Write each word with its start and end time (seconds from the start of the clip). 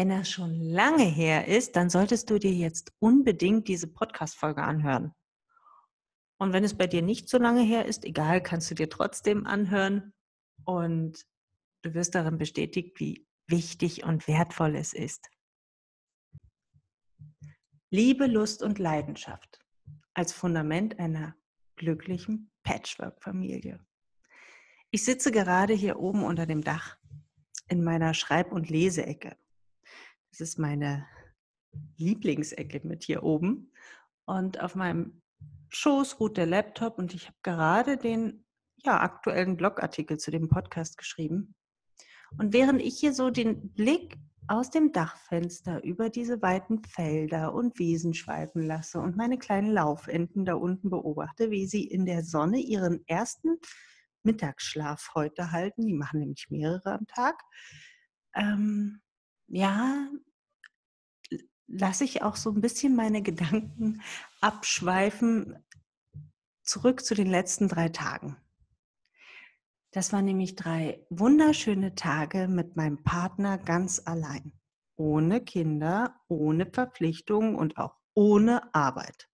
Wenn 0.00 0.08
das 0.08 0.30
schon 0.30 0.58
lange 0.58 1.04
her 1.04 1.46
ist, 1.46 1.76
dann 1.76 1.90
solltest 1.90 2.30
du 2.30 2.38
dir 2.38 2.54
jetzt 2.54 2.90
unbedingt 3.00 3.68
diese 3.68 3.86
Podcast-Folge 3.86 4.62
anhören. 4.62 5.12
Und 6.38 6.54
wenn 6.54 6.64
es 6.64 6.74
bei 6.74 6.86
dir 6.86 7.02
nicht 7.02 7.28
so 7.28 7.36
lange 7.36 7.60
her 7.60 7.84
ist, 7.84 8.06
egal, 8.06 8.42
kannst 8.42 8.70
du 8.70 8.74
dir 8.74 8.88
trotzdem 8.88 9.46
anhören 9.46 10.14
und 10.64 11.26
du 11.82 11.92
wirst 11.92 12.14
darin 12.14 12.38
bestätigt, 12.38 12.98
wie 12.98 13.28
wichtig 13.46 14.02
und 14.02 14.26
wertvoll 14.26 14.74
es 14.74 14.94
ist. 14.94 15.28
Liebe, 17.90 18.24
Lust 18.24 18.62
und 18.62 18.78
Leidenschaft 18.78 19.58
als 20.14 20.32
Fundament 20.32 20.98
einer 20.98 21.36
glücklichen 21.76 22.50
Patchwork-Familie. 22.62 23.84
Ich 24.92 25.04
sitze 25.04 25.30
gerade 25.30 25.74
hier 25.74 25.98
oben 25.98 26.24
unter 26.24 26.46
dem 26.46 26.64
Dach 26.64 26.96
in 27.68 27.84
meiner 27.84 28.14
Schreib- 28.14 28.52
und 28.52 28.70
Leseecke 28.70 29.36
das 30.30 30.40
ist 30.40 30.58
meine 30.58 31.06
Lieblingsecke 31.96 32.86
mit 32.86 33.04
hier 33.04 33.22
oben. 33.22 33.72
Und 34.24 34.60
auf 34.60 34.74
meinem 34.74 35.22
Schoß 35.70 36.20
ruht 36.20 36.36
der 36.36 36.46
Laptop 36.46 36.98
und 36.98 37.14
ich 37.14 37.26
habe 37.26 37.36
gerade 37.42 37.96
den 37.96 38.44
ja, 38.84 39.00
aktuellen 39.00 39.56
Blogartikel 39.56 40.18
zu 40.18 40.30
dem 40.30 40.48
Podcast 40.48 40.96
geschrieben. 40.96 41.54
Und 42.38 42.52
während 42.52 42.80
ich 42.80 42.98
hier 42.98 43.12
so 43.12 43.30
den 43.30 43.72
Blick 43.72 44.16
aus 44.46 44.70
dem 44.70 44.92
Dachfenster 44.92 45.82
über 45.84 46.10
diese 46.10 46.42
weiten 46.42 46.82
Felder 46.82 47.54
und 47.54 47.78
Wiesen 47.78 48.14
schweifen 48.14 48.62
lasse 48.62 48.98
und 48.98 49.16
meine 49.16 49.38
kleinen 49.38 49.72
Laufenten 49.72 50.44
da 50.44 50.54
unten 50.54 50.90
beobachte, 50.90 51.50
wie 51.50 51.66
sie 51.66 51.84
in 51.84 52.06
der 52.06 52.24
Sonne 52.24 52.58
ihren 52.58 53.06
ersten 53.06 53.58
Mittagsschlaf 54.22 55.12
heute 55.14 55.52
halten, 55.52 55.86
die 55.86 55.94
machen 55.94 56.20
nämlich 56.20 56.46
mehrere 56.50 56.92
am 56.92 57.06
Tag, 57.06 57.40
ähm, 58.34 59.00
ja, 59.50 60.08
lasse 61.66 62.04
ich 62.04 62.22
auch 62.22 62.36
so 62.36 62.50
ein 62.50 62.60
bisschen 62.60 62.96
meine 62.96 63.22
Gedanken 63.22 64.00
abschweifen 64.40 65.58
zurück 66.62 67.04
zu 67.04 67.14
den 67.14 67.28
letzten 67.28 67.68
drei 67.68 67.88
Tagen. 67.88 68.36
Das 69.92 70.12
waren 70.12 70.24
nämlich 70.24 70.54
drei 70.54 71.04
wunderschöne 71.10 71.96
Tage 71.96 72.46
mit 72.46 72.76
meinem 72.76 73.02
Partner 73.02 73.58
ganz 73.58 74.00
allein. 74.04 74.52
Ohne 74.94 75.40
Kinder, 75.40 76.14
ohne 76.28 76.66
Verpflichtungen 76.66 77.56
und 77.56 77.76
auch 77.76 77.96
ohne 78.14 78.72
Arbeit. 78.72 79.28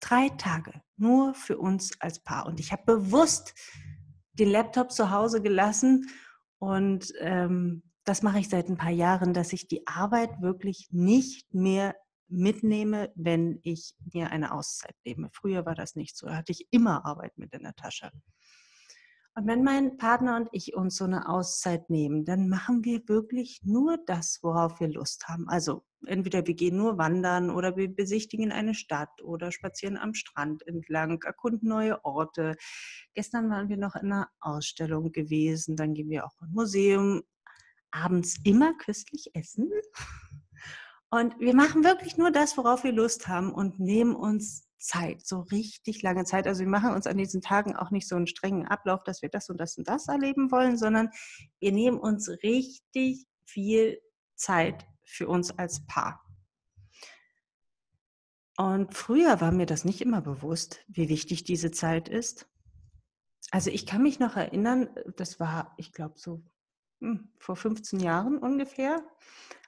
Drei 0.00 0.28
Tage 0.28 0.82
nur 0.96 1.32
für 1.34 1.56
uns 1.56 1.98
als 2.00 2.22
Paar. 2.22 2.46
Und 2.46 2.60
ich 2.60 2.70
habe 2.72 2.82
bewusst 2.84 3.54
den 4.32 4.50
Laptop 4.50 4.92
zu 4.92 5.10
Hause 5.10 5.40
gelassen 5.40 6.10
und 6.58 7.12
ähm, 7.20 7.87
das 8.08 8.22
mache 8.22 8.38
ich 8.38 8.48
seit 8.48 8.70
ein 8.70 8.78
paar 8.78 8.90
Jahren, 8.90 9.34
dass 9.34 9.52
ich 9.52 9.68
die 9.68 9.86
Arbeit 9.86 10.40
wirklich 10.40 10.88
nicht 10.90 11.52
mehr 11.52 11.94
mitnehme, 12.28 13.12
wenn 13.14 13.60
ich 13.62 13.94
mir 14.12 14.30
eine 14.30 14.52
Auszeit 14.52 14.94
nehme. 15.04 15.28
Früher 15.32 15.66
war 15.66 15.74
das 15.74 15.94
nicht 15.94 16.16
so. 16.16 16.26
Da 16.26 16.36
hatte 16.36 16.52
ich 16.52 16.68
immer 16.70 17.04
Arbeit 17.04 17.36
mit 17.36 17.52
in 17.52 17.64
der 17.64 17.74
Tasche. 17.74 18.10
Und 19.34 19.46
wenn 19.46 19.62
mein 19.62 19.98
Partner 19.98 20.36
und 20.36 20.48
ich 20.52 20.74
uns 20.74 20.96
so 20.96 21.04
eine 21.04 21.28
Auszeit 21.28 21.90
nehmen, 21.90 22.24
dann 22.24 22.48
machen 22.48 22.82
wir 22.84 23.06
wirklich 23.08 23.60
nur 23.62 23.98
das, 24.06 24.38
worauf 24.42 24.80
wir 24.80 24.88
Lust 24.88 25.28
haben. 25.28 25.46
Also 25.48 25.84
entweder 26.06 26.46
wir 26.46 26.54
gehen 26.54 26.76
nur 26.76 26.96
wandern 26.96 27.50
oder 27.50 27.76
wir 27.76 27.94
besichtigen 27.94 28.52
eine 28.52 28.74
Stadt 28.74 29.22
oder 29.22 29.52
spazieren 29.52 29.98
am 29.98 30.14
Strand 30.14 30.66
entlang, 30.66 31.22
erkunden 31.22 31.68
neue 31.68 32.02
Orte. 32.04 32.56
Gestern 33.14 33.50
waren 33.50 33.68
wir 33.68 33.76
noch 33.76 33.94
in 33.96 34.12
einer 34.12 34.28
Ausstellung 34.40 35.12
gewesen, 35.12 35.76
dann 35.76 35.94
gehen 35.94 36.08
wir 36.08 36.24
auch 36.24 36.40
im 36.40 36.52
Museum 36.52 37.22
abends 37.90 38.36
immer 38.44 38.74
köstlich 38.74 39.30
essen. 39.34 39.70
Und 41.10 41.38
wir 41.40 41.54
machen 41.54 41.84
wirklich 41.84 42.18
nur 42.18 42.30
das, 42.30 42.56
worauf 42.56 42.84
wir 42.84 42.92
Lust 42.92 43.28
haben 43.28 43.52
und 43.52 43.80
nehmen 43.80 44.14
uns 44.14 44.68
Zeit, 44.78 45.26
so 45.26 45.40
richtig 45.40 46.02
lange 46.02 46.24
Zeit. 46.24 46.46
Also 46.46 46.60
wir 46.60 46.68
machen 46.68 46.92
uns 46.92 47.06
an 47.06 47.16
diesen 47.16 47.40
Tagen 47.40 47.76
auch 47.76 47.90
nicht 47.90 48.08
so 48.08 48.14
einen 48.16 48.26
strengen 48.26 48.66
Ablauf, 48.66 49.02
dass 49.04 49.22
wir 49.22 49.28
das 49.28 49.48
und 49.48 49.58
das 49.58 49.76
und 49.76 49.88
das 49.88 50.08
erleben 50.08 50.50
wollen, 50.50 50.76
sondern 50.76 51.10
wir 51.60 51.72
nehmen 51.72 51.98
uns 51.98 52.28
richtig 52.42 53.26
viel 53.44 54.00
Zeit 54.36 54.86
für 55.04 55.28
uns 55.28 55.58
als 55.58 55.84
Paar. 55.86 56.22
Und 58.56 58.94
früher 58.94 59.40
war 59.40 59.52
mir 59.52 59.66
das 59.66 59.84
nicht 59.84 60.00
immer 60.00 60.20
bewusst, 60.20 60.84
wie 60.88 61.08
wichtig 61.08 61.44
diese 61.44 61.70
Zeit 61.70 62.08
ist. 62.08 62.48
Also 63.50 63.70
ich 63.70 63.86
kann 63.86 64.02
mich 64.02 64.18
noch 64.18 64.36
erinnern, 64.36 64.90
das 65.16 65.40
war, 65.40 65.74
ich 65.76 65.92
glaube, 65.92 66.14
so 66.18 66.42
vor 67.38 67.56
15 67.56 68.00
Jahren 68.00 68.38
ungefähr, 68.38 69.02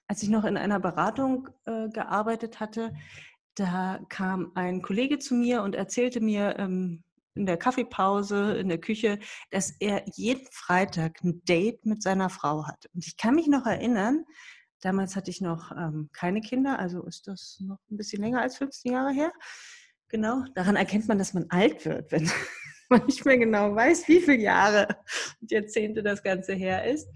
als 0.06 0.22
ich 0.22 0.28
noch 0.28 0.44
in 0.44 0.56
einer 0.56 0.80
Beratung 0.80 1.48
äh, 1.66 1.88
gearbeitet 1.88 2.60
hatte, 2.60 2.92
da 3.54 4.00
kam 4.08 4.52
ein 4.54 4.82
Kollege 4.82 5.18
zu 5.18 5.34
mir 5.34 5.62
und 5.62 5.74
erzählte 5.74 6.20
mir 6.20 6.56
ähm, 6.58 7.02
in 7.34 7.46
der 7.46 7.56
Kaffeepause, 7.56 8.56
in 8.56 8.68
der 8.68 8.80
Küche, 8.80 9.18
dass 9.50 9.72
er 9.78 10.04
jeden 10.14 10.46
Freitag 10.50 11.22
ein 11.22 11.44
Date 11.44 11.86
mit 11.86 12.02
seiner 12.02 12.28
Frau 12.28 12.66
hat. 12.66 12.86
Und 12.94 13.06
ich 13.06 13.16
kann 13.16 13.34
mich 13.34 13.46
noch 13.46 13.66
erinnern, 13.66 14.24
damals 14.80 15.14
hatte 15.16 15.30
ich 15.30 15.40
noch 15.40 15.72
ähm, 15.72 16.10
keine 16.12 16.40
Kinder, 16.40 16.78
also 16.78 17.04
ist 17.06 17.28
das 17.28 17.58
noch 17.60 17.78
ein 17.90 17.96
bisschen 17.96 18.22
länger 18.22 18.40
als 18.40 18.56
15 18.56 18.92
Jahre 18.92 19.12
her. 19.12 19.32
Genau, 20.08 20.44
daran 20.54 20.76
erkennt 20.76 21.06
man, 21.06 21.18
dass 21.18 21.34
man 21.34 21.46
alt 21.50 21.84
wird, 21.84 22.10
wenn 22.10 22.30
man 22.88 23.06
nicht 23.06 23.24
mehr 23.24 23.38
genau 23.38 23.74
weiß, 23.74 24.08
wie 24.08 24.20
viele 24.20 24.38
Jahre 24.42 24.88
und 25.40 25.50
Jahrzehnte 25.50 26.02
das 26.02 26.22
Ganze 26.22 26.54
her 26.54 26.84
ist. 26.84 27.08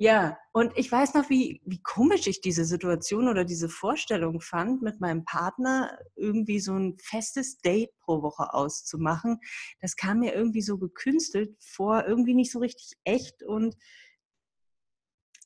Ja, 0.00 0.38
und 0.52 0.72
ich 0.76 0.92
weiß 0.92 1.14
noch, 1.14 1.28
wie, 1.28 1.60
wie 1.64 1.82
komisch 1.82 2.28
ich 2.28 2.40
diese 2.40 2.64
Situation 2.64 3.26
oder 3.26 3.44
diese 3.44 3.68
Vorstellung 3.68 4.40
fand, 4.40 4.80
mit 4.80 5.00
meinem 5.00 5.24
Partner 5.24 5.98
irgendwie 6.14 6.60
so 6.60 6.74
ein 6.74 6.96
festes 7.02 7.58
Date 7.58 7.90
pro 7.98 8.22
Woche 8.22 8.54
auszumachen. 8.54 9.40
Das 9.80 9.96
kam 9.96 10.20
mir 10.20 10.34
irgendwie 10.34 10.62
so 10.62 10.78
gekünstelt 10.78 11.56
vor, 11.60 12.04
irgendwie 12.06 12.34
nicht 12.34 12.52
so 12.52 12.60
richtig 12.60 12.92
echt. 13.02 13.42
Und 13.42 13.76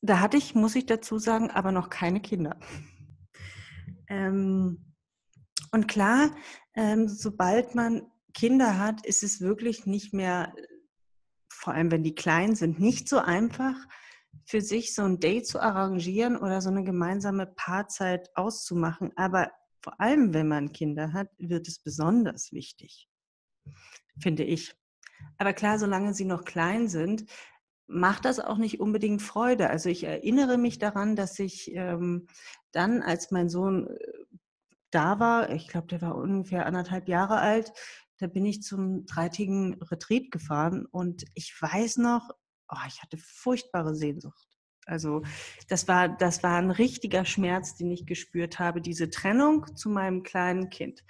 da 0.03 0.21
hatte 0.21 0.37
ich, 0.37 0.55
muss 0.55 0.77
ich 0.77 0.85
dazu 0.85 1.17
sagen, 1.17 1.51
aber 1.51 1.73
noch 1.73 1.89
keine 1.89 2.21
Kinder. 2.21 2.61
Ähm, 4.07 4.95
und 5.71 5.89
klar, 5.89 6.31
ähm, 6.75 7.09
sobald 7.09 7.75
man 7.75 8.03
Kinder 8.35 8.79
hat, 8.79 9.07
ist 9.07 9.23
es 9.23 9.41
wirklich 9.41 9.87
nicht 9.87 10.13
mehr, 10.13 10.55
vor 11.51 11.73
allem 11.73 11.91
wenn 11.91 12.05
die 12.05 12.15
klein 12.15 12.55
sind, 12.55 12.81
nicht 12.81 13.09
so 13.09 13.17
einfach, 13.17 13.77
für 14.45 14.61
sich 14.61 14.95
so 14.95 15.03
ein 15.03 15.21
Date 15.21 15.47
zu 15.47 15.61
arrangieren 15.61 16.37
oder 16.37 16.61
so 16.61 16.71
eine 16.71 16.85
gemeinsame 16.85 17.47
Paarzeit 17.47 18.31
auszumachen. 18.35 19.13
Aber 19.17 19.51
vor 19.81 20.01
allem, 20.01 20.33
wenn 20.35 20.49
man 20.49 20.73
Kinder 20.73 21.13
hat, 21.13 21.29
wird 21.39 21.69
es 21.69 21.79
besonders 21.79 22.53
wichtig, 22.53 23.09
finde 24.19 24.45
ich. 24.45 24.75
Aber 25.39 25.53
klar, 25.53 25.79
solange 25.79 26.15
sie 26.15 26.25
noch 26.25 26.45
klein 26.45 26.89
sind, 26.89 27.27
macht 27.87 28.25
das 28.25 28.41
auch 28.41 28.59
nicht 28.59 28.81
unbedingt 28.81 29.23
Freude. 29.23 29.71
Also 29.71 29.89
ich 29.89 30.05
erinnere 30.05 30.57
mich 30.57 30.79
daran, 30.79 31.17
dass 31.17 31.39
ich 31.39 31.73
ähm, 31.75 32.27
dann, 32.73 33.03
als 33.03 33.31
mein 33.31 33.49
Sohn 33.49 33.89
äh, 33.89 33.97
da 34.91 35.19
war, 35.19 35.51
ich 35.51 35.69
glaube, 35.69 35.87
der 35.89 36.03
war 36.03 36.17
ungefähr 36.17 36.67
anderthalb 36.67 37.09
Jahre 37.09 37.39
alt, 37.39 37.73
da 38.19 38.27
bin 38.29 38.47
ich 38.47 38.63
zum 38.63 39.05
dreitägigen 39.07 39.83
Retreat 39.83 40.31
gefahren 40.31 40.87
und 40.87 41.25
ich 41.35 41.55
weiß 41.61 41.97
noch, 41.97 42.31
oh, 42.73 42.87
ich 42.89 43.03
hatte 43.03 43.19
furchtbare 43.19 43.95
Sehnsucht. 43.95 44.49
Also 44.87 45.23
das 45.69 45.87
war, 45.87 46.09
das 46.09 46.43
war 46.43 46.59
ein 46.59 46.71
richtiger 46.71 47.25
Schmerz, 47.25 47.77
den 47.77 47.91
ich 47.91 48.07
gespürt 48.07 48.59
habe, 48.59 48.81
diese 48.81 49.11
Trennung 49.11 49.77
zu 49.77 49.89
meinem 49.89 50.23
kleinen 50.23 50.71
Kind. 50.71 51.05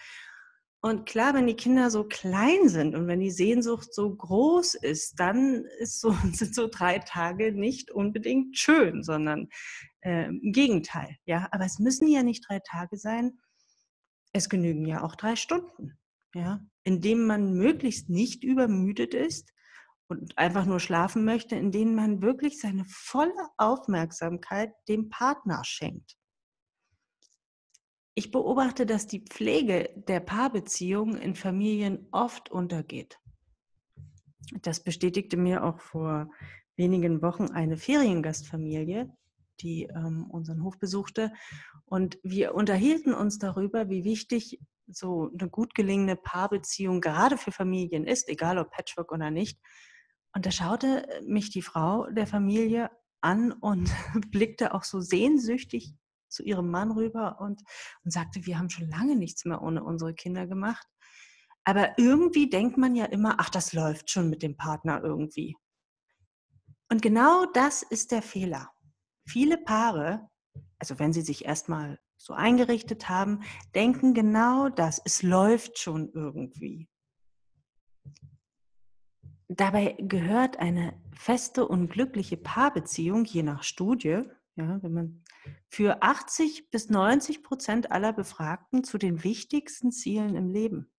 Und 0.85 1.07
klar, 1.07 1.33
wenn 1.35 1.47
die 1.47 1.55
Kinder 1.55 1.91
so 1.91 2.05
klein 2.05 2.69
sind 2.69 2.97
und 2.97 3.07
wenn 3.07 3.21
die 3.21 3.31
Sehnsucht 3.31 3.95
so 3.95 4.15
groß 4.15 4.75
ist, 4.75 5.15
dann 5.21 5.65
ist 5.79 6.01
so, 6.01 6.11
sind 6.33 6.55
so 6.55 6.69
drei 6.69 6.99
Tage 6.99 7.53
nicht 7.53 7.91
unbedingt 7.91 8.59
schön, 8.59 9.03
sondern 9.05 9.49
äh, 10.01 10.27
im 10.27 10.53
Gegenteil. 10.53 11.17
Ja, 11.25 11.49
aber 11.53 11.65
es 11.65 11.79
müssen 11.79 12.09
ja 12.09 12.23
nicht 12.23 12.45
drei 12.49 12.59
Tage 12.59 12.97
sein. 12.97 13.39
Es 14.33 14.49
genügen 14.49 14.85
ja 14.85 15.05
auch 15.05 15.15
drei 15.15 15.37
Stunden. 15.37 15.99
Ja, 16.35 16.61
indem 16.83 17.27
man 17.27 17.53
möglichst 17.53 18.09
nicht 18.09 18.43
übermüdet 18.43 19.15
ist 19.15 19.53
und 20.13 20.39
einfach 20.39 20.67
nur 20.67 20.81
schlafen 20.81 21.25
möchte, 21.25 21.57
in 21.57 21.73
denen 21.73 21.95
man 21.95 22.23
wirklich 22.23 22.61
seine 22.61 22.85
volle 22.87 23.33
Aufmerksamkeit 23.57 24.73
dem 24.89 25.09
Partner 25.09 25.63
schenkt. 25.65 26.17
ich 28.15 28.31
beobachte, 28.31 28.87
dass 28.87 29.07
die 29.07 29.21
Pflege 29.21 29.91
der 29.97 30.21
Paarbeziehung 30.21 31.17
in 31.17 31.35
Familien 31.35 32.09
oft 32.11 32.51
untergeht. 32.51 33.19
Das 34.61 34.83
bestätigte 34.83 35.37
mir 35.37 35.65
auch 35.65 35.81
vor 35.81 36.31
wenigen 36.77 37.23
Wochen 37.23 37.47
eine 37.47 37.77
Feriengastfamilie, 37.77 39.11
die 39.61 39.85
ähm, 39.85 40.27
unseren 40.31 40.63
Hof 40.63 40.79
besuchte. 40.79 41.33
Und 41.85 42.19
wir 42.23 42.55
unterhielten 42.55 43.15
uns 43.15 43.39
darüber, 43.39 43.89
wie 43.89 44.05
wichtig 44.05 44.61
so 44.87 45.31
eine 45.39 45.49
gut 45.49 45.75
gelingende 45.75 46.17
Paarbeziehung 46.17 47.01
gerade 47.01 47.39
für 47.39 47.53
Familien 47.53 48.05
ist, 48.05 48.29
egal 48.29 48.59
ob 48.59 48.71
Patchwork 48.73 49.13
oder 49.13 49.31
nicht. 49.31 49.59
Und 50.35 50.47
da 50.47 50.51
schaute 50.51 51.07
mich 51.27 51.51
die 51.51 51.63
Frau 51.63 52.07
der 52.11 52.27
Familie 52.27 52.91
an 53.21 53.53
und 53.53 53.91
blickte 54.31 54.75
auch 54.75 54.85
so 54.85 55.01
sehnsüchtig 55.01 55.95
zu 56.29 56.43
ihrem 56.43 56.71
Mann 56.71 56.91
rüber 56.91 57.41
und, 57.41 57.63
und 58.05 58.11
sagte, 58.11 58.47
wir 58.47 58.59
haben 58.59 58.71
schon 58.71 58.89
lange 58.89 59.17
nichts 59.17 59.45
mehr 59.45 59.63
ohne 59.63 59.85
unsere 59.85 60.15
Kinder 60.15 60.47
gemacht. 60.47 60.87
Aber 61.65 61.97
irgendwie 61.99 62.51
denkt 62.51 62.77
man 62.77 62.97
ja 62.97 63.05
immer, 63.05 63.37
ach, 63.39 63.51
das 63.51 63.73
läuft 63.73 64.11
schon 64.11 64.31
mit 64.31 64.43
dem 64.43 64.57
Partner 64.57 65.03
irgendwie. 65.03 65.57
Und 66.89 67.03
genau 67.03 67.47
das 67.47 67.83
ist 67.83 68.11
der 68.11 68.23
Fehler. 68.23 68.71
Viele 69.27 69.59
Paare, 69.59 70.29
also 70.79 70.99
wenn 70.99 71.13
sie 71.13 71.23
sich 71.23 71.45
erstmal 71.45 72.01
so 72.17 72.33
eingerichtet 72.33 73.09
haben, 73.09 73.43
denken 73.75 74.15
genau 74.15 74.69
das, 74.69 75.01
es 75.05 75.23
läuft 75.23 75.79
schon 75.79 76.11
irgendwie. 76.13 76.89
Dabei 79.57 79.97
gehört 79.99 80.59
eine 80.59 80.95
feste 81.15 81.69
und 81.69 81.89
glückliche 81.89 82.39
Paarbeziehung, 82.39 83.27
je 83.27 83.43
nach 83.43 83.65
Studie, 83.65 84.23
ja, 84.57 84.83
wenn 84.83 84.93
man 84.93 85.25
für 85.69 86.03
80 86.03 86.71
bis 86.71 86.89
90 86.89 87.43
Prozent 87.43 87.93
aller 87.93 88.15
Befragten 88.15 88.83
zu 88.83 88.97
den 88.97 89.25
wichtigsten 89.25 89.93
Zielen 89.93 90.37
im 90.37 90.49
Leben. 90.49 90.91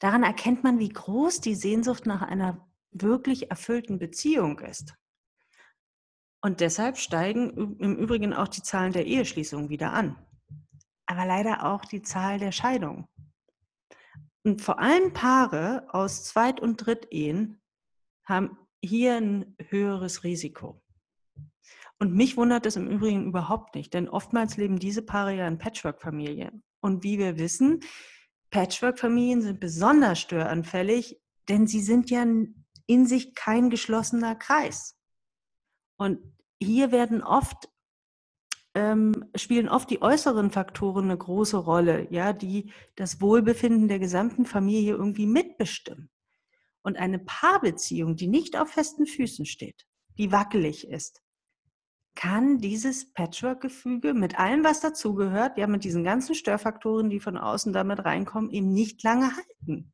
Daran 0.00 0.24
erkennt 0.24 0.64
man, 0.64 0.80
wie 0.80 0.88
groß 0.88 1.40
die 1.40 1.54
Sehnsucht 1.54 2.04
nach 2.04 2.22
einer 2.22 2.68
wirklich 2.90 3.50
erfüllten 3.50 3.98
Beziehung 3.98 4.58
ist. 4.58 4.94
Und 6.42 6.60
deshalb 6.60 6.98
steigen 6.98 7.78
im 7.78 7.96
Übrigen 7.96 8.32
auch 8.34 8.48
die 8.48 8.62
Zahlen 8.62 8.92
der 8.92 9.06
Eheschließungen 9.06 9.68
wieder 9.68 9.92
an. 9.92 10.16
Aber 11.06 11.24
leider 11.26 11.64
auch 11.64 11.84
die 11.84 12.02
Zahl 12.02 12.38
der 12.38 12.52
Scheidungen. 12.52 13.06
Und 14.46 14.62
vor 14.62 14.78
allem 14.78 15.12
Paare 15.12 15.88
aus 15.88 16.22
Zweit- 16.22 16.60
und 16.60 16.76
Drittehen 16.76 17.60
haben 18.24 18.56
hier 18.80 19.16
ein 19.16 19.56
höheres 19.58 20.22
Risiko. 20.22 20.80
Und 21.98 22.14
mich 22.14 22.36
wundert 22.36 22.64
es 22.64 22.76
im 22.76 22.86
Übrigen 22.86 23.26
überhaupt 23.26 23.74
nicht, 23.74 23.92
denn 23.92 24.08
oftmals 24.08 24.56
leben 24.56 24.78
diese 24.78 25.02
Paare 25.02 25.34
ja 25.34 25.48
in 25.48 25.58
Patchwork-Familien. 25.58 26.62
Und 26.78 27.02
wie 27.02 27.18
wir 27.18 27.40
wissen, 27.40 27.80
Patchwork-Familien 28.50 29.42
sind 29.42 29.58
besonders 29.58 30.20
störanfällig, 30.20 31.20
denn 31.48 31.66
sie 31.66 31.80
sind 31.82 32.08
ja 32.10 32.24
in 32.86 33.06
sich 33.08 33.34
kein 33.34 33.68
geschlossener 33.68 34.36
Kreis. 34.36 34.96
Und 35.96 36.20
hier 36.62 36.92
werden 36.92 37.20
oft 37.20 37.68
ähm, 38.74 39.15
spielen 39.38 39.68
oft 39.68 39.90
die 39.90 40.02
äußeren 40.02 40.50
Faktoren 40.50 41.04
eine 41.04 41.18
große 41.18 41.56
Rolle, 41.56 42.06
ja, 42.10 42.32
die 42.32 42.72
das 42.94 43.20
Wohlbefinden 43.20 43.88
der 43.88 43.98
gesamten 43.98 44.46
Familie 44.46 44.94
irgendwie 44.94 45.26
mitbestimmen. 45.26 46.10
Und 46.82 46.96
eine 46.96 47.18
Paarbeziehung, 47.18 48.16
die 48.16 48.28
nicht 48.28 48.56
auf 48.56 48.70
festen 48.70 49.06
Füßen 49.06 49.46
steht, 49.46 49.86
die 50.18 50.32
wackelig 50.32 50.88
ist, 50.88 51.20
kann 52.14 52.58
dieses 52.58 53.12
Patchwork-Gefüge 53.12 54.14
mit 54.14 54.38
allem, 54.38 54.64
was 54.64 54.80
dazugehört, 54.80 55.58
ja, 55.58 55.66
mit 55.66 55.84
diesen 55.84 56.02
ganzen 56.02 56.34
Störfaktoren, 56.34 57.10
die 57.10 57.20
von 57.20 57.36
außen 57.36 57.72
damit 57.72 58.04
reinkommen, 58.04 58.50
eben 58.50 58.72
nicht 58.72 59.02
lange 59.02 59.30
halten. 59.36 59.92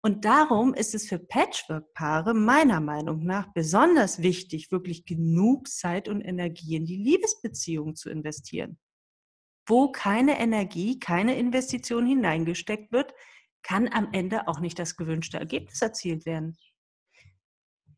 Und 0.00 0.24
darum 0.24 0.74
ist 0.74 0.94
es 0.94 1.08
für 1.08 1.18
Patchwork-Paare 1.18 2.32
meiner 2.32 2.80
Meinung 2.80 3.24
nach 3.24 3.52
besonders 3.52 4.22
wichtig, 4.22 4.70
wirklich 4.70 5.04
genug 5.04 5.68
Zeit 5.68 6.08
und 6.08 6.20
Energie 6.20 6.76
in 6.76 6.86
die 6.86 6.96
Liebesbeziehung 6.96 7.96
zu 7.96 8.08
investieren. 8.08 8.78
Wo 9.66 9.90
keine 9.90 10.38
Energie, 10.38 10.98
keine 10.98 11.36
Investition 11.36 12.06
hineingesteckt 12.06 12.92
wird, 12.92 13.12
kann 13.62 13.88
am 13.88 14.08
Ende 14.12 14.46
auch 14.46 14.60
nicht 14.60 14.78
das 14.78 14.96
gewünschte 14.96 15.38
Ergebnis 15.38 15.82
erzielt 15.82 16.26
werden. 16.26 16.56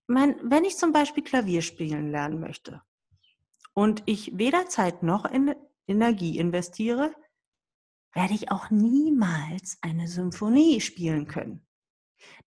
Mein, 0.07 0.37
wenn 0.43 0.65
ich 0.65 0.77
zum 0.77 0.93
Beispiel 0.93 1.23
Klavier 1.23 1.63
spielen 1.63 2.11
lernen 2.11 2.41
möchte, 2.41 2.83
und 3.75 4.03
ich 4.07 4.37
weder 4.37 4.69
Zeit 4.69 5.03
noch 5.03 5.25
in 5.25 5.55
Energie 5.87 6.39
investiere, 6.39 7.15
werde 8.13 8.35
ich 8.35 8.51
auch 8.51 8.71
niemals 8.71 9.79
eine 9.81 10.09
Symphonie 10.09 10.81
spielen 10.81 11.27
können. 11.27 11.67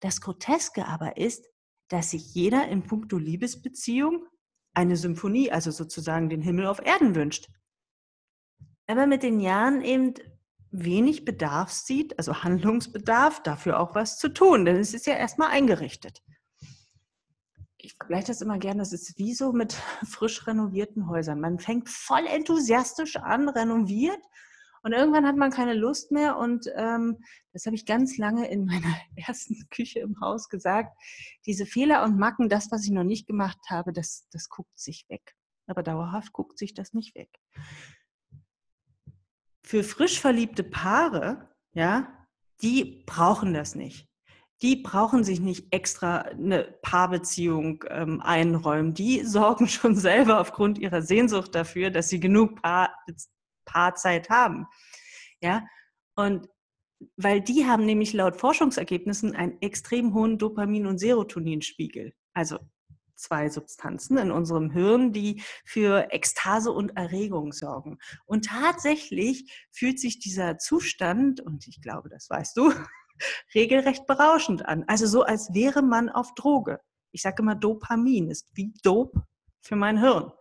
Das 0.00 0.20
Groteske 0.20 0.86
aber 0.86 1.16
ist, 1.16 1.46
dass 1.88 2.10
sich 2.10 2.34
jeder 2.34 2.68
in 2.68 2.82
puncto 2.82 3.18
Liebesbeziehung 3.18 4.26
eine 4.74 4.96
Symphonie, 4.96 5.50
also 5.50 5.70
sozusagen 5.70 6.30
den 6.30 6.42
Himmel 6.42 6.66
auf 6.66 6.84
Erden 6.84 7.14
wünscht. 7.14 7.48
Aber 8.86 9.06
mit 9.06 9.22
den 9.22 9.40
Jahren 9.40 9.82
eben 9.82 10.14
wenig 10.70 11.24
Bedarf 11.24 11.70
sieht, 11.70 12.18
also 12.18 12.42
Handlungsbedarf, 12.42 13.42
dafür 13.42 13.78
auch 13.78 13.94
was 13.94 14.18
zu 14.18 14.28
tun, 14.30 14.64
denn 14.64 14.76
es 14.76 14.94
ist 14.94 15.06
ja 15.06 15.14
erstmal 15.14 15.48
eingerichtet 15.48 16.22
ich 17.82 17.94
vergleiche 17.94 18.28
das 18.28 18.40
immer 18.40 18.58
gerne, 18.58 18.78
das 18.78 18.92
ist 18.92 19.18
wie 19.18 19.34
so 19.34 19.52
mit 19.52 19.72
frisch 20.08 20.46
renovierten 20.46 21.08
Häusern. 21.08 21.40
Man 21.40 21.58
fängt 21.58 21.88
voll 21.88 22.26
enthusiastisch 22.26 23.16
an, 23.16 23.48
renoviert 23.48 24.20
und 24.82 24.92
irgendwann 24.92 25.26
hat 25.26 25.36
man 25.36 25.50
keine 25.50 25.74
Lust 25.74 26.10
mehr 26.10 26.36
und 26.36 26.66
ähm, 26.76 27.18
das 27.52 27.66
habe 27.66 27.76
ich 27.76 27.86
ganz 27.86 28.18
lange 28.18 28.50
in 28.50 28.64
meiner 28.66 28.94
ersten 29.16 29.68
Küche 29.70 30.00
im 30.00 30.20
Haus 30.20 30.48
gesagt. 30.48 30.96
Diese 31.46 31.66
Fehler 31.66 32.02
und 32.04 32.18
Macken, 32.18 32.48
das, 32.48 32.70
was 32.70 32.84
ich 32.84 32.90
noch 32.90 33.04
nicht 33.04 33.26
gemacht 33.26 33.58
habe, 33.68 33.92
das, 33.92 34.28
das 34.30 34.48
guckt 34.48 34.78
sich 34.78 35.06
weg. 35.08 35.34
Aber 35.66 35.82
dauerhaft 35.82 36.32
guckt 36.32 36.58
sich 36.58 36.74
das 36.74 36.92
nicht 36.92 37.14
weg. 37.14 37.30
Für 39.64 39.84
frisch 39.84 40.20
verliebte 40.20 40.64
Paare, 40.64 41.48
ja, 41.72 42.26
die 42.60 43.04
brauchen 43.06 43.54
das 43.54 43.74
nicht 43.74 44.12
die 44.62 44.76
brauchen 44.76 45.24
sich 45.24 45.40
nicht 45.40 45.66
extra 45.72 46.18
eine 46.18 46.62
Paarbeziehung 46.82 47.84
ähm, 47.90 48.20
einräumen. 48.20 48.94
Die 48.94 49.24
sorgen 49.24 49.66
schon 49.68 49.96
selber 49.96 50.40
aufgrund 50.40 50.78
ihrer 50.78 51.02
Sehnsucht 51.02 51.54
dafür, 51.54 51.90
dass 51.90 52.08
sie 52.08 52.20
genug 52.20 52.62
Paar, 52.62 52.94
Paarzeit 53.64 54.30
haben. 54.30 54.66
Ja, 55.40 55.64
und 56.14 56.48
weil 57.16 57.40
die 57.40 57.66
haben 57.66 57.84
nämlich 57.84 58.12
laut 58.12 58.36
Forschungsergebnissen 58.36 59.34
einen 59.34 59.60
extrem 59.60 60.14
hohen 60.14 60.38
Dopamin- 60.38 60.86
und 60.86 60.98
Serotoninspiegel. 60.98 62.12
Also 62.32 62.58
zwei 63.16 63.48
Substanzen 63.48 64.18
in 64.18 64.30
unserem 64.30 64.70
Hirn, 64.70 65.12
die 65.12 65.42
für 65.64 66.08
Ekstase 66.10 66.72
und 66.72 66.96
Erregung 66.96 67.52
sorgen. 67.52 67.98
Und 68.26 68.46
tatsächlich 68.46 69.68
fühlt 69.70 70.00
sich 70.00 70.18
dieser 70.18 70.58
Zustand, 70.58 71.40
und 71.40 71.66
ich 71.68 71.80
glaube, 71.80 72.08
das 72.08 72.28
weißt 72.28 72.56
du, 72.56 72.72
regelrecht 73.54 74.06
berauschend 74.06 74.66
an. 74.66 74.84
Also 74.88 75.06
so, 75.06 75.22
als 75.22 75.54
wäre 75.54 75.82
man 75.82 76.08
auf 76.08 76.34
Droge. 76.34 76.80
Ich 77.12 77.22
sage 77.22 77.42
immer, 77.42 77.54
Dopamin 77.54 78.28
ist 78.28 78.50
wie 78.54 78.72
Dope 78.82 79.22
für 79.60 79.76
mein 79.76 79.98
Hirn. 79.98 80.32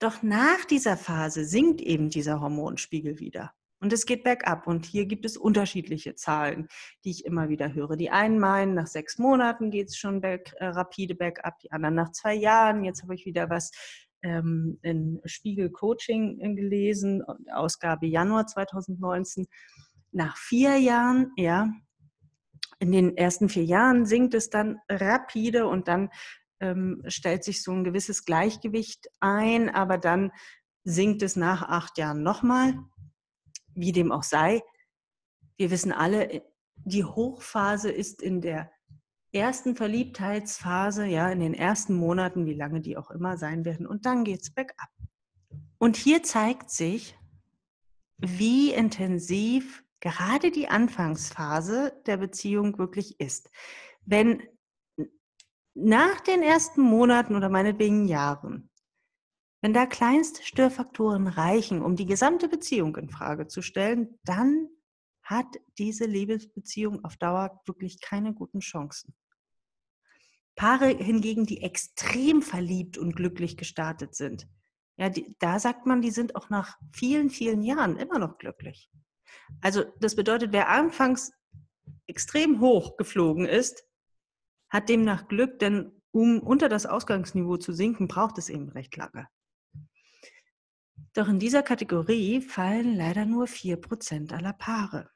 Doch 0.00 0.22
nach 0.22 0.64
dieser 0.64 0.96
Phase 0.96 1.44
sinkt 1.44 1.80
eben 1.80 2.08
dieser 2.08 2.40
Hormonspiegel 2.40 3.20
wieder. 3.20 3.52
Und 3.80 3.92
es 3.92 4.06
geht 4.06 4.24
bergab. 4.24 4.66
Und 4.66 4.86
hier 4.86 5.06
gibt 5.06 5.24
es 5.24 5.36
unterschiedliche 5.36 6.14
Zahlen, 6.14 6.68
die 7.04 7.10
ich 7.10 7.24
immer 7.24 7.48
wieder 7.48 7.74
höre. 7.74 7.96
Die 7.96 8.10
einen 8.10 8.38
meinen, 8.38 8.74
nach 8.74 8.86
sechs 8.86 9.18
Monaten 9.18 9.70
geht 9.70 9.88
es 9.88 9.96
schon 9.96 10.20
berg, 10.20 10.52
äh, 10.56 10.66
rapide 10.66 11.14
bergab, 11.14 11.58
die 11.60 11.70
anderen 11.70 11.94
nach 11.94 12.12
zwei 12.12 12.34
Jahren. 12.34 12.84
Jetzt 12.84 13.02
habe 13.02 13.14
ich 13.14 13.26
wieder 13.26 13.48
was 13.50 13.70
ähm, 14.22 14.78
in 14.82 15.20
Spiegel 15.24 15.70
Coaching 15.70 16.56
gelesen, 16.56 17.22
Ausgabe 17.52 18.06
Januar 18.06 18.46
2019 18.46 19.46
nach 20.12 20.36
vier 20.36 20.76
Jahren, 20.76 21.30
ja, 21.36 21.70
in 22.78 22.92
den 22.92 23.16
ersten 23.16 23.48
vier 23.48 23.64
Jahren 23.64 24.06
sinkt 24.06 24.34
es 24.34 24.48
dann 24.48 24.78
rapide 24.88 25.66
und 25.66 25.86
dann 25.86 26.08
ähm, 26.60 27.02
stellt 27.06 27.44
sich 27.44 27.62
so 27.62 27.72
ein 27.72 27.84
gewisses 27.84 28.24
Gleichgewicht 28.24 29.08
ein, 29.20 29.68
aber 29.68 29.98
dann 29.98 30.30
sinkt 30.84 31.22
es 31.22 31.36
nach 31.36 31.62
acht 31.62 31.98
Jahren 31.98 32.22
nochmal, 32.22 32.78
wie 33.74 33.92
dem 33.92 34.12
auch 34.12 34.22
sei. 34.22 34.62
Wir 35.56 35.70
wissen 35.70 35.92
alle, 35.92 36.42
die 36.76 37.04
Hochphase 37.04 37.90
ist 37.90 38.22
in 38.22 38.40
der 38.40 38.70
ersten 39.32 39.76
Verliebtheitsphase, 39.76 41.06
ja, 41.06 41.30
in 41.30 41.40
den 41.40 41.54
ersten 41.54 41.94
Monaten, 41.94 42.46
wie 42.46 42.54
lange 42.54 42.80
die 42.80 42.96
auch 42.96 43.10
immer 43.10 43.36
sein 43.36 43.64
werden, 43.64 43.86
und 43.86 44.06
dann 44.06 44.24
geht 44.24 44.42
es 44.42 44.52
bergab. 44.52 44.88
Und 45.78 45.96
hier 45.96 46.22
zeigt 46.22 46.70
sich, 46.70 47.16
wie 48.18 48.72
intensiv 48.72 49.84
gerade 50.00 50.50
die 50.50 50.68
Anfangsphase 50.68 51.92
der 52.06 52.16
Beziehung 52.16 52.78
wirklich 52.78 53.20
ist. 53.20 53.50
Wenn 54.04 54.42
nach 55.74 56.20
den 56.20 56.42
ersten 56.42 56.82
Monaten 56.82 57.36
oder 57.36 57.48
meinetwegen 57.48 58.06
Jahren 58.06 58.70
Wenn 59.62 59.72
da 59.72 59.86
kleinste 59.86 60.42
Störfaktoren 60.42 61.26
reichen, 61.26 61.82
um 61.82 61.96
die 61.96 62.06
gesamte 62.06 62.48
Beziehung 62.48 62.96
in 62.96 63.10
Frage 63.10 63.46
zu 63.46 63.62
stellen, 63.62 64.18
dann 64.24 64.68
hat 65.22 65.46
diese 65.78 66.06
Liebesbeziehung 66.06 67.04
auf 67.04 67.16
Dauer 67.16 67.60
wirklich 67.66 68.00
keine 68.00 68.32
guten 68.34 68.60
Chancen. 68.60 69.14
Paare 70.56 70.88
hingegen, 70.88 71.46
die 71.46 71.62
extrem 71.62 72.42
verliebt 72.42 72.98
und 72.98 73.14
glücklich 73.14 73.56
gestartet 73.56 74.14
sind, 74.14 74.48
ja, 74.96 75.08
die, 75.08 75.34
da 75.38 75.58
sagt 75.58 75.86
man, 75.86 76.02
die 76.02 76.10
sind 76.10 76.36
auch 76.36 76.50
nach 76.50 76.76
vielen, 76.92 77.30
vielen 77.30 77.62
Jahren 77.62 77.96
immer 77.96 78.18
noch 78.18 78.36
glücklich. 78.36 78.90
Also 79.62 79.84
das 80.00 80.14
bedeutet, 80.14 80.52
wer 80.52 80.68
anfangs 80.68 81.32
extrem 82.06 82.60
hoch 82.60 82.98
geflogen 82.98 83.46
ist, 83.46 83.82
hat 84.70 84.88
demnach 84.88 85.28
Glück, 85.28 85.58
denn 85.58 85.92
um 86.12 86.40
unter 86.40 86.68
das 86.68 86.86
Ausgangsniveau 86.86 87.56
zu 87.56 87.72
sinken, 87.72 88.08
braucht 88.08 88.38
es 88.38 88.48
eben 88.48 88.68
recht 88.70 88.96
lange. 88.96 89.28
Doch 91.12 91.28
in 91.28 91.38
dieser 91.38 91.62
Kategorie 91.62 92.40
fallen 92.40 92.96
leider 92.96 93.26
nur 93.26 93.46
4% 93.46 94.32
aller 94.32 94.52
Paare. 94.52 95.10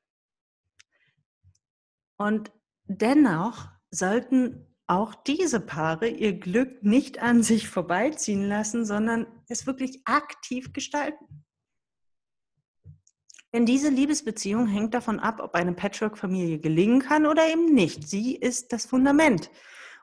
Und 2.16 2.52
dennoch 2.84 3.68
sollten 3.90 4.75
auch 4.87 5.14
diese 5.14 5.61
Paare 5.61 6.08
ihr 6.08 6.38
Glück 6.38 6.82
nicht 6.82 7.20
an 7.20 7.42
sich 7.42 7.68
vorbeiziehen 7.68 8.49
lassen, 8.49 8.84
sondern 8.84 9.26
es 9.49 9.66
wirklich 9.66 10.02
aktiv 10.04 10.73
gestalten. 10.73 11.44
Denn 13.54 13.66
diese 13.66 13.88
Liebesbeziehung 13.88 14.66
hängt 14.66 14.94
davon 14.94 15.20
ab, 15.20 15.38
ob 15.40 15.54
eine 15.54 15.73
Patchwork-Familie 15.73 16.58
gelingen 16.58 16.99
kann 16.99 17.25
oder 17.25 17.49
eben 17.49 17.73
nicht. 17.73 18.08
Sie 18.08 18.34
ist 18.34 18.73
das 18.73 18.84
Fundament. 18.84 19.49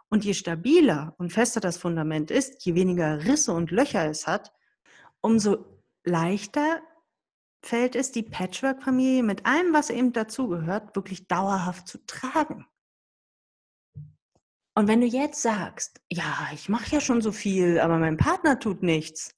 Und 0.08 0.24
je 0.24 0.34
stabiler 0.34 1.15
und 1.17 1.34
fester 1.34 1.60
das 1.60 1.75
Fundament 1.75 2.31
ist, 2.31 2.63
je 2.63 2.75
weniger 2.75 3.25
Risse 3.25 3.51
und 3.51 3.70
Löcher 3.70 4.10
es 4.10 4.25
hat, 4.25 4.53
umso 5.20 5.65
leichter 6.05 6.81
fällt 7.62 7.98
es, 7.98 8.13
die 8.13 8.24
Patchwork-Familie 8.24 9.22
mit 9.22 9.46
allem, 9.46 9.74
was 9.74 9.89
eben 9.89 10.13
dazugehört, 10.13 10.96
wirklich 10.96 11.27
dauerhaft 11.27 11.89
zu 11.89 11.98
tragen. 12.05 12.65
Und 14.75 14.88
wenn 14.88 15.01
du 15.01 15.08
jetzt 15.08 15.41
sagst, 15.41 16.00
ja, 16.10 16.48
ich 16.53 16.70
mache 16.70 16.89
ja 16.89 17.01
schon 17.01 17.20
so 17.20 17.34
viel, 17.34 17.81
aber 17.81 18.00
mein 18.00 18.15
Partner 18.15 18.60
tut 18.60 18.81
nichts, 18.81 19.36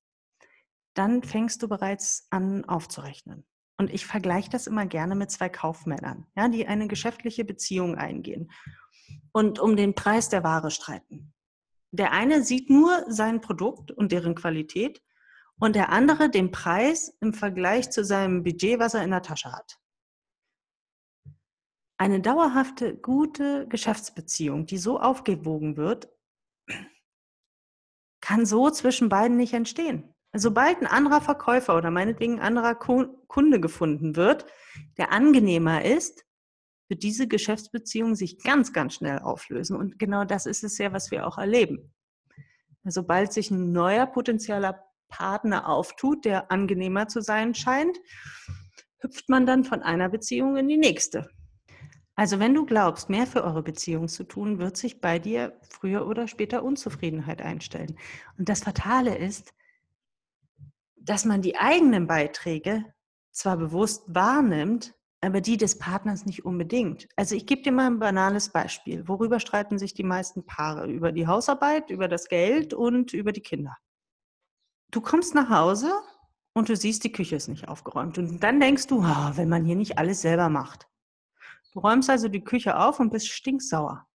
dann 0.94 1.24
fängst 1.24 1.64
du 1.64 1.68
bereits 1.68 2.28
an 2.30 2.64
aufzurechnen. 2.66 3.44
Und 3.84 3.94
ich 3.94 4.06
vergleiche 4.06 4.50
das 4.50 4.66
immer 4.66 4.86
gerne 4.86 5.14
mit 5.14 5.30
zwei 5.30 5.50
Kaufmännern, 5.50 6.26
ja, 6.38 6.48
die 6.48 6.66
eine 6.68 6.88
geschäftliche 6.88 7.44
Beziehung 7.44 7.96
eingehen 7.96 8.50
und 9.34 9.60
um 9.60 9.76
den 9.76 9.94
Preis 9.94 10.30
der 10.30 10.42
Ware 10.42 10.72
streiten. 10.72 11.34
Der 11.92 12.14
eine 12.14 12.44
sieht 12.44 12.70
nur 12.70 13.04
sein 13.10 13.42
Produkt 13.42 13.92
und 13.92 14.14
deren 14.14 14.36
Qualität 14.36 15.04
und 15.60 15.76
der 15.76 15.90
andere 15.90 16.30
den 16.30 16.50
Preis 16.52 17.18
im 17.20 17.34
Vergleich 17.34 17.90
zu 17.90 18.06
seinem 18.06 18.44
Budget, 18.44 18.80
was 18.80 18.94
er 18.94 19.04
in 19.04 19.12
der 19.12 19.22
Tasche 19.22 19.52
hat. 19.52 19.78
Eine 21.98 22.22
dauerhafte, 22.22 22.96
gute 22.96 23.68
Geschäftsbeziehung, 23.68 24.66
die 24.66 24.78
so 24.78 24.98
aufgewogen 24.98 25.76
wird, 25.76 26.08
kann 28.22 28.46
so 28.46 28.70
zwischen 28.70 29.10
beiden 29.10 29.36
nicht 29.36 29.54
entstehen. 29.54 30.16
Sobald 30.32 30.80
ein 30.80 30.88
anderer 30.88 31.20
Verkäufer 31.20 31.78
oder 31.78 31.92
meinetwegen 31.92 32.36
ein 32.36 32.46
anderer 32.46 32.76
Kunde 33.34 33.60
gefunden 33.60 34.16
wird, 34.16 34.46
der 34.98 35.12
angenehmer 35.12 35.84
ist, 35.84 36.24
wird 36.88 37.02
diese 37.02 37.28
Geschäftsbeziehung 37.28 38.14
sich 38.14 38.38
ganz, 38.44 38.74
ganz 38.74 38.94
schnell 38.94 39.20
auflösen. 39.20 39.76
Und 39.76 39.98
genau 39.98 40.24
das 40.24 40.46
ist 40.46 40.64
es 40.64 40.78
ja, 40.78 40.94
was 40.94 41.10
wir 41.10 41.26
auch 41.26 41.40
erleben. 41.40 41.92
Sobald 42.84 43.34
sich 43.34 43.50
ein 43.50 43.72
neuer 43.72 44.06
potenzieller 44.06 44.86
Partner 45.08 45.68
auftut, 45.68 46.26
der 46.26 46.52
angenehmer 46.52 47.08
zu 47.08 47.22
sein 47.22 47.56
scheint, 47.56 47.98
hüpft 49.00 49.30
man 49.30 49.48
dann 49.48 49.64
von 49.64 49.82
einer 49.82 50.10
Beziehung 50.10 50.56
in 50.56 50.68
die 50.68 50.78
nächste. 50.78 51.28
Also 52.16 52.40
wenn 52.40 52.54
du 52.54 52.68
glaubst, 52.68 53.10
mehr 53.10 53.26
für 53.26 53.44
eure 53.44 53.64
Beziehung 53.64 54.10
zu 54.10 54.26
tun, 54.26 54.60
wird 54.60 54.78
sich 54.78 55.02
bei 55.02 55.18
dir 55.18 55.58
früher 55.68 56.06
oder 56.06 56.28
später 56.28 56.64
Unzufriedenheit 56.64 57.42
einstellen. 57.42 57.98
Und 58.38 58.50
das 58.50 58.60
Fatale 58.60 59.18
ist, 59.18 59.56
dass 60.98 61.26
man 61.26 61.42
die 61.42 61.58
eigenen 61.58 62.06
Beiträge 62.06 62.86
zwar 63.34 63.58
bewusst 63.58 64.04
wahrnimmt, 64.08 64.96
aber 65.22 65.42
die 65.42 65.58
des 65.58 65.80
Partners 65.80 66.26
nicht 66.26 66.46
unbedingt. 66.46 67.08
Also 67.16 67.36
ich 67.36 67.46
gebe 67.46 67.62
dir 67.62 67.72
mal 67.72 67.88
ein 67.88 68.00
banales 68.00 68.50
Beispiel. 68.50 69.08
Worüber 69.08 69.40
streiten 69.40 69.78
sich 69.78 69.94
die 69.94 70.04
meisten 70.04 70.46
Paare? 70.46 70.88
Über 70.88 71.12
die 71.12 71.28
Hausarbeit, 71.28 71.90
über 71.90 72.08
das 72.08 72.28
Geld 72.28 72.74
und 72.74 73.14
über 73.14 73.32
die 73.32 73.42
Kinder. 73.42 73.78
Du 74.92 75.02
kommst 75.02 75.34
nach 75.34 75.50
Hause 75.50 75.92
und 76.54 76.70
du 76.70 76.76
siehst, 76.76 77.04
die 77.04 77.12
Küche 77.12 77.38
ist 77.38 77.48
nicht 77.48 77.68
aufgeräumt. 77.68 78.18
Und 78.18 78.44
dann 78.44 78.60
denkst 78.60 78.88
du, 78.88 79.00
oh, 79.00 79.32
wenn 79.34 79.50
man 79.50 79.66
hier 79.66 79.76
nicht 79.76 79.98
alles 79.98 80.22
selber 80.22 80.50
macht. 80.50 80.88
Du 81.72 81.80
räumst 81.80 82.10
also 82.10 82.28
die 82.28 82.44
Küche 82.44 82.78
auf 82.78 83.00
und 83.00 83.10
bist 83.10 83.30
stinksauer. 83.30 84.06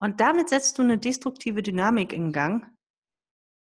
Und 0.00 0.20
damit 0.20 0.48
setzt 0.48 0.78
du 0.78 0.82
eine 0.82 0.98
destruktive 0.98 1.62
Dynamik 1.62 2.12
in 2.12 2.32
Gang. 2.32 2.66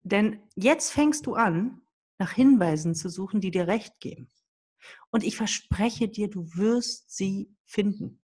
Denn 0.03 0.41
jetzt 0.55 0.93
fängst 0.93 1.27
du 1.27 1.35
an, 1.35 1.82
nach 2.23 2.33
Hinweisen 2.33 2.95
zu 2.95 3.09
suchen, 3.09 3.41
die 3.41 3.50
dir 3.50 3.67
recht 3.67 3.99
geben. 3.99 4.31
Und 5.11 5.25
ich 5.25 5.37
verspreche 5.37 6.09
dir, 6.09 6.31
du 6.31 6.47
wirst 6.55 7.11
sie 7.17 7.52
finden. 7.64 8.23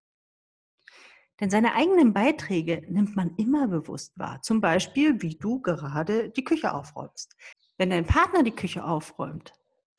Denn 1.40 1.50
seine 1.50 1.74
eigenen 1.74 2.12
Beiträge 2.12 2.84
nimmt 2.88 3.16
man 3.16 3.34
immer 3.36 3.66
bewusst 3.66 4.16
wahr. 4.16 4.40
Zum 4.42 4.60
Beispiel, 4.60 5.20
wie 5.20 5.36
du 5.36 5.60
gerade 5.60 6.30
die 6.30 6.44
Küche 6.44 6.72
aufräumst. 6.72 7.36
Wenn 7.76 7.90
dein 7.90 8.06
Partner 8.06 8.44
die 8.44 8.54
Küche 8.54 8.84
aufräumt, 8.84 9.52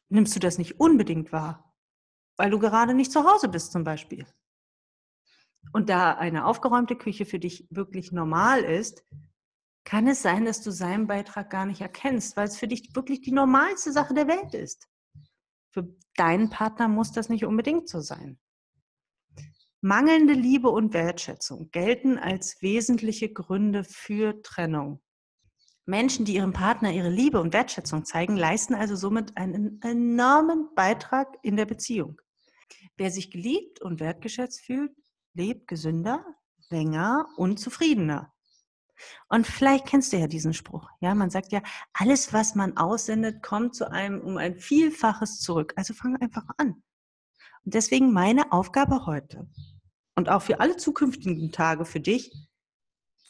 nimmst 0.08 0.34
du 0.36 0.39
das 0.39 0.58
nicht 0.58 0.79
unbedingt 0.79 1.34
wahr, 1.34 1.74
weil 2.38 2.50
du 2.50 2.60
gerade 2.60 2.94
nicht 2.94 3.12
zu 3.12 3.25
Hause 3.25 3.50
bist 3.50 3.74
zum 3.74 3.84
Beispiel. 3.84 4.25
Und 5.74 5.89
da 5.89 6.13
eine 6.13 6.46
aufgeräumte 6.46 6.96
Küche 6.96 7.25
für 7.25 7.39
dich 7.39 7.68
wirklich 7.70 8.13
normal 8.13 8.63
ist, 8.63 9.03
kann 9.83 10.07
es 10.07 10.21
sein, 10.21 10.45
dass 10.45 10.62
du 10.62 10.71
seinen 10.71 11.07
Beitrag 11.07 11.50
gar 11.50 11.65
nicht 11.65 11.81
erkennst, 11.81 12.38
weil 12.38 12.48
es 12.48 12.57
für 12.57 12.67
dich 12.67 12.95
wirklich 12.95 13.21
die 13.21 13.31
normalste 13.31 13.91
Sache 13.91 14.13
der 14.13 14.27
Welt 14.27 14.53
ist. 14.53 14.88
Für 15.71 15.95
deinen 16.15 16.50
Partner 16.50 16.88
muss 16.88 17.12
das 17.12 17.29
nicht 17.29 17.45
unbedingt 17.45 17.89
so 17.89 18.00
sein. 18.00 18.39
Mangelnde 19.81 20.33
Liebe 20.33 20.69
und 20.69 20.93
Wertschätzung 20.93 21.71
gelten 21.71 22.17
als 22.17 22.62
wesentliche 22.62 23.31
Gründe 23.31 23.86
für 23.86 24.41
Trennung. 24.41 25.01
Menschen, 25.86 26.25
die 26.25 26.36
ihrem 26.36 26.53
Partner 26.53 26.91
ihre 26.91 27.09
Liebe 27.09 27.39
und 27.39 27.53
Wertschätzung 27.53 28.05
zeigen, 28.05 28.36
leisten 28.36 28.75
also 28.75 28.95
somit 28.95 29.38
einen 29.38 29.81
enormen 29.81 30.69
Beitrag 30.75 31.38
in 31.41 31.55
der 31.55 31.65
Beziehung. 31.65 32.21
Wer 32.98 33.09
sich 33.09 33.31
geliebt 33.31 33.81
und 33.81 34.00
wertgeschätzt 34.00 34.62
fühlt, 34.62 34.91
lebt 35.33 35.67
gesünder, 35.67 36.25
länger 36.69 37.27
und 37.38 37.59
zufriedener. 37.59 38.33
Und 39.27 39.48
vielleicht 39.48 39.86
kennst 39.86 40.13
du 40.13 40.18
ja 40.18 40.27
diesen 40.27 40.53
Spruch. 40.53 40.89
Ja, 41.00 41.15
man 41.15 41.29
sagt 41.29 41.51
ja, 41.51 41.62
alles, 41.94 42.34
was 42.34 42.56
man 42.56 42.77
aussendet, 42.77 43.41
kommt 43.44 43.75
zu 43.75 43.89
einem 43.91 44.22
um 44.22 44.38
ein 44.38 44.56
Vielfaches 44.56 45.39
zurück. 45.39 45.74
Also 45.75 45.94
fang 45.94 46.15
einfach 46.18 46.46
an. 46.58 46.82
Und 47.65 47.74
deswegen 47.74 48.13
meine 48.13 48.51
Aufgabe 48.51 49.06
heute 49.06 49.48
und 50.15 50.29
auch 50.29 50.41
für 50.41 50.60
alle 50.60 50.77
zukünftigen 50.77 51.51
Tage 51.51 51.86
für 51.86 52.00
dich, 52.00 52.32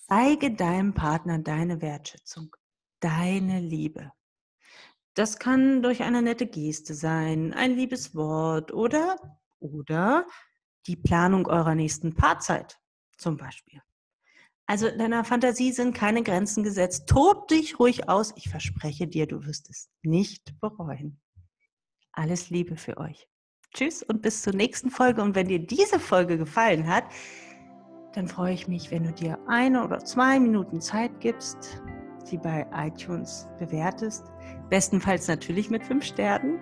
zeige 0.07 0.55
deinem 0.55 0.93
Partner 0.93 1.39
deine 1.39 1.81
Wertschätzung, 1.81 2.55
deine 2.99 3.59
Liebe. 3.59 4.11
Das 5.13 5.37
kann 5.37 5.81
durch 5.81 6.03
eine 6.03 6.21
nette 6.21 6.47
Geste 6.47 6.93
sein, 6.93 7.53
ein 7.53 7.75
liebes 7.75 8.15
Wort 8.15 8.71
oder, 8.71 9.17
oder 9.59 10.25
die 10.87 10.95
Planung 10.95 11.47
eurer 11.47 11.75
nächsten 11.75 12.15
Paarzeit 12.15 12.79
zum 13.17 13.37
Beispiel. 13.37 13.81
Also 14.69 14.87
deiner 14.87 15.23
Fantasie 15.23 15.71
sind 15.71 15.95
keine 15.95 16.21
Grenzen 16.21 16.63
gesetzt. 16.63 17.09
Tob 17.09 17.47
dich 17.47 17.79
ruhig 17.79 18.07
aus. 18.07 18.33
Ich 18.35 18.49
verspreche 18.49 19.07
dir, 19.07 19.25
du 19.25 19.43
wirst 19.47 19.67
es 19.67 19.89
nicht 20.03 20.59
bereuen. 20.61 21.19
Alles 22.11 22.51
Liebe 22.51 22.77
für 22.77 22.97
euch. 22.97 23.27
Tschüss 23.73 24.03
und 24.03 24.21
bis 24.21 24.43
zur 24.43 24.53
nächsten 24.53 24.91
Folge. 24.91 25.23
Und 25.23 25.33
wenn 25.33 25.47
dir 25.47 25.57
diese 25.57 25.99
Folge 25.99 26.37
gefallen 26.37 26.85
hat, 26.85 27.05
dann 28.13 28.27
freue 28.27 28.53
ich 28.53 28.67
mich, 28.67 28.91
wenn 28.91 29.05
du 29.05 29.11
dir 29.11 29.39
eine 29.47 29.83
oder 29.83 30.05
zwei 30.05 30.39
Minuten 30.39 30.81
Zeit 30.81 31.19
gibst, 31.19 31.81
sie 32.23 32.37
bei 32.37 32.63
iTunes 32.71 33.47
bewertest. 33.57 34.23
Bestenfalls 34.69 35.27
natürlich 35.27 35.71
mit 35.71 35.83
fünf 35.83 36.05
Sternen. 36.05 36.59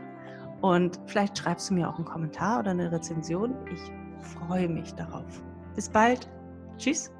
Und 0.62 0.98
vielleicht 1.08 1.38
schreibst 1.38 1.70
du 1.70 1.74
mir 1.74 1.90
auch 1.90 1.98
einen 1.98 2.06
Kommentar 2.06 2.62
oder 2.62 2.72
eine 2.72 2.90
Rezension. 2.90 3.54
Ich 3.70 3.82
freue 4.26 4.70
mich 4.70 4.94
darauf. 4.94 5.44
Bis 5.76 5.90
bald. 5.90 6.30
Tschüss. 6.78 7.12